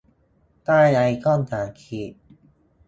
[0.65, 2.13] ใต้ไอคอนสามขีด